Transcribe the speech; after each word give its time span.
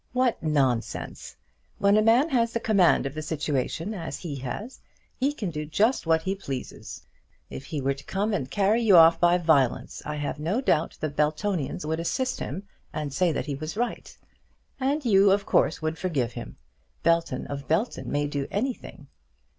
"What 0.13 0.41
nonsense! 0.41 1.35
When 1.77 1.95
a 1.95 2.01
man 2.01 2.29
has 2.29 2.53
the 2.53 2.59
command 2.59 3.05
of 3.05 3.13
the 3.13 3.21
situation, 3.21 3.93
as 3.93 4.17
he 4.17 4.37
has, 4.37 4.79
he 5.19 5.31
can 5.31 5.51
do 5.51 5.63
just 5.63 6.07
what 6.07 6.23
he 6.23 6.33
pleases. 6.33 7.05
If 7.51 7.65
he 7.65 7.81
were 7.81 7.93
to 7.93 8.03
come 8.05 8.33
and 8.33 8.49
carry 8.49 8.81
you 8.81 8.97
off 8.97 9.19
by 9.19 9.37
violence, 9.37 10.01
I 10.03 10.15
have 10.15 10.39
no 10.39 10.59
doubt 10.59 10.97
the 11.01 11.09
Beltonians 11.11 11.85
would 11.85 11.99
assist 11.99 12.39
him, 12.39 12.63
and 12.91 13.13
say 13.13 13.31
that 13.31 13.45
he 13.45 13.53
was 13.53 13.77
right. 13.77 14.17
And 14.79 15.05
you 15.05 15.29
of 15.29 15.45
course 15.45 15.83
would 15.83 15.99
forgive 15.99 16.31
him. 16.31 16.57
Belton 17.03 17.45
of 17.45 17.67
Belton 17.67 18.11
may 18.11 18.25
do 18.25 18.47
anything." 18.49 19.05